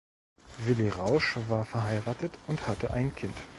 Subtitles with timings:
[0.65, 3.37] Willi Rausch war verheiratet und hatte ein Kind.